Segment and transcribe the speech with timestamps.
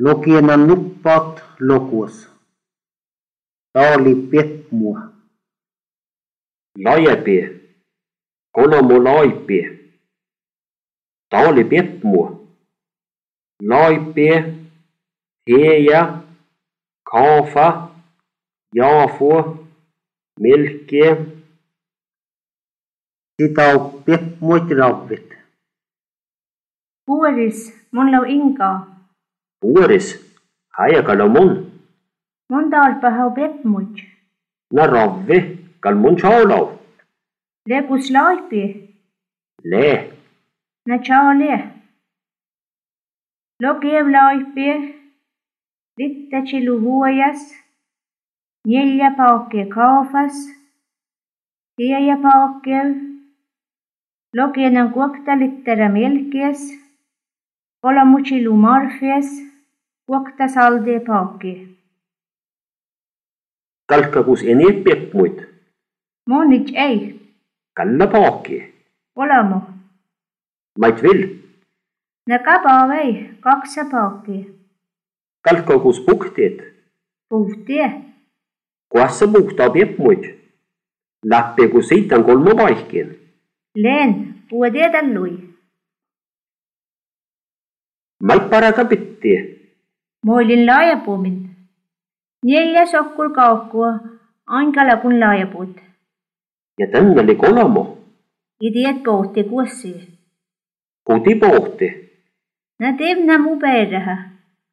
[0.00, 2.28] Lokienanuppat lokus.
[3.72, 5.12] Taalipeppua.
[6.84, 7.60] Lajepie.
[8.52, 9.64] Kolomulaipie.
[11.30, 12.46] Taalipeppua.
[13.62, 14.54] Laipie.
[15.48, 16.22] Heja.
[17.10, 17.90] Kaafa.
[18.74, 19.58] Jaafua.
[20.40, 21.16] Melkie.
[23.40, 25.32] Sitauppie muitravit.
[27.08, 28.95] Uuris, mun lau inkaa.
[29.66, 30.08] Puoris,
[30.78, 31.48] haja kalamun.
[32.50, 34.02] Mun talpa hau pepmuj.
[34.76, 35.38] Na ravvi,
[35.82, 36.64] kalmun chaulau.
[37.70, 38.62] Lekus laipi.
[39.72, 39.88] Le,
[40.86, 41.54] Na chale.
[43.62, 44.68] Lokiev laipi.
[45.98, 47.42] Litta chilu huojas.
[48.68, 50.36] Neljä paakkia kaafas.
[51.76, 52.94] Tieja paakkiev.
[54.36, 56.60] Lokienan kuokta littera melkies.
[57.82, 59.55] Olamuchilu marfies.
[60.06, 61.52] Kuokta salde paakki.
[63.90, 65.38] kalkakus enie pietmuit.
[66.28, 67.20] Monit ei.
[67.76, 68.74] Kalla paaki.
[69.16, 69.60] Olamu.
[70.78, 71.20] Mait vil,
[72.28, 73.30] Na kaba vei.
[73.40, 74.38] Kaksa paakki.
[75.44, 76.58] kalkakus puktiet.
[77.28, 77.86] Puhtie.
[78.88, 80.24] Kuassa puhtaa pietmuit.
[81.30, 83.08] Läppi kun siitan kolmo paikkiin.
[83.74, 84.34] Leen.
[84.48, 85.32] Puua tiedä lui.
[88.22, 89.55] Mait paraka pittie.
[90.26, 91.50] Moilin laajapuumin.
[92.44, 93.88] Neljä sokkul kaukkua,
[94.46, 95.76] ankala kun laajapuut.
[96.80, 97.98] Ja tänne oli kolmo.
[98.60, 100.08] Ideet pohti kuossi.
[101.04, 101.88] Kuti pohti.
[102.80, 104.30] Nä tevnä mu perähä.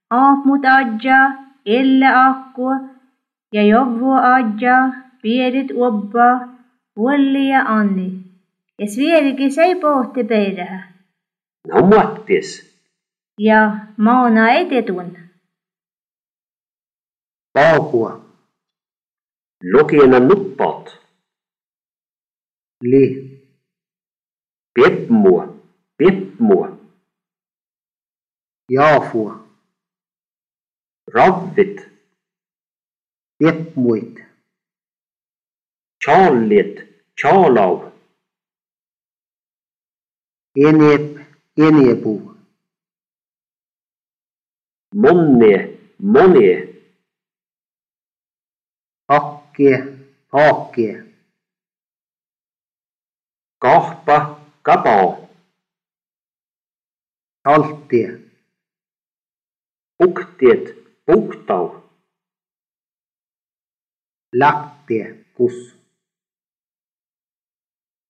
[0.10, 1.34] Aahmut adjaa,
[1.66, 2.76] elle akkua
[3.54, 6.40] ja jovvu adjaa, pierit uobbaa,
[6.98, 8.12] vuolli ja anni.
[8.80, 10.84] Ja svierikin sei pohti perähä.
[11.68, 12.80] No muattis.
[13.40, 15.24] Ja maana ei tetun.
[17.54, 18.12] Paucua.
[19.62, 20.90] Loki na nutpot.
[22.82, 23.04] Li.
[24.76, 25.44] Bếp mùa.
[25.98, 26.68] Bếp mùa.
[28.70, 29.34] Jaafua.
[31.16, 31.78] Ravvit.
[33.40, 34.16] Bếp muit.
[36.00, 36.76] Charlit.
[37.16, 37.92] Charlov.
[40.56, 41.06] Enep.
[41.56, 42.36] Enepu.
[44.96, 45.54] Monne.
[46.00, 46.73] Monne.
[49.54, 49.78] Hakkie.
[50.34, 51.14] Haakkie.
[53.62, 54.40] Kahpa.
[54.64, 55.30] Kabao.
[57.46, 58.32] Halttie.
[59.98, 60.66] Puktiet.
[61.06, 61.84] Puhtau.
[64.34, 65.26] Läppie.
[65.38, 65.78] Kus.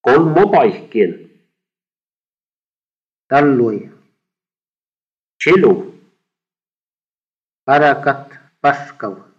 [0.01, 1.13] Kolmo paikkiin.
[3.27, 3.89] Tallui.
[5.43, 5.73] Chilu.
[7.65, 8.31] Parakat.
[8.61, 9.32] Paskav.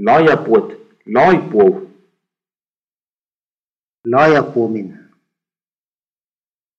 [0.00, 0.72] Laajapuut.
[1.14, 1.90] Laipuu.
[4.04, 4.98] Laajapuumin.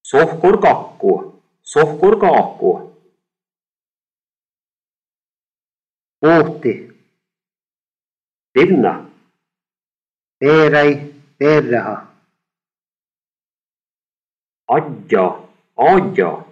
[0.04, 1.42] Sohkor kakkua.
[1.62, 2.98] Sohkor kaakkua.
[6.20, 6.74] Puhti.
[8.54, 9.12] Pinna.
[10.40, 11.14] Peeräi.
[11.38, 12.08] Peerraha.
[14.68, 15.26] Adja.
[15.78, 16.46] Adja.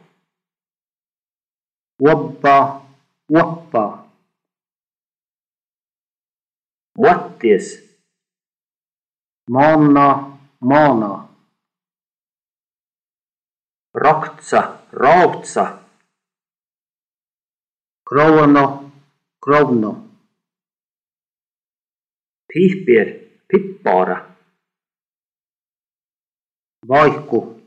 [3.30, 4.05] Uoppaa.
[6.98, 7.26] Uoppaa.
[7.36, 7.98] Muattis.
[9.50, 10.40] Maannaa.
[10.62, 11.36] Maanaa.
[13.94, 14.80] Raktsa.
[14.92, 15.80] Rautsa.
[18.10, 18.92] Krouno.
[19.44, 20.10] Krovno.
[22.54, 23.08] Pihpier.
[23.48, 24.36] Pippaara.
[26.88, 27.62] Vaihku.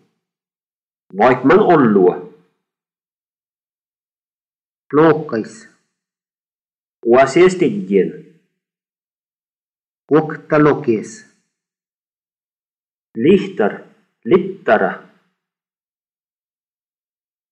[1.19, 2.15] Vaikman ollua.
[4.91, 5.69] Pluokkais.
[7.06, 8.28] Uasiestigien.
[10.11, 11.27] Octalokes
[13.15, 13.85] Lihtar,
[14.25, 15.05] littara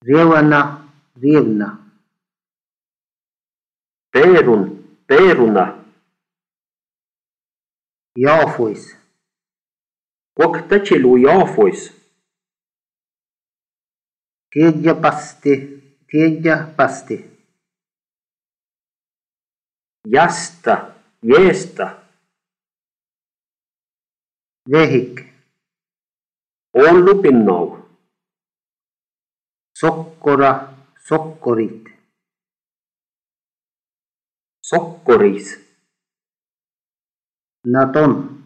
[0.00, 0.88] Rievana,
[1.20, 1.68] rievna
[4.10, 4.62] Perun,
[5.06, 5.84] peruna.
[8.16, 8.96] Jaafois
[10.40, 11.92] Octacilu jaafois
[14.50, 15.54] Tiedja pasti,
[16.08, 17.20] tiedja pasti
[20.08, 22.05] Jasta, jesta
[24.70, 25.22] Vehik.
[26.74, 27.78] Ollu pinnau.
[29.74, 30.74] Sokkora.
[31.08, 31.86] Sokkorit.
[34.62, 35.54] Sokkoris.
[37.64, 38.45] Naton.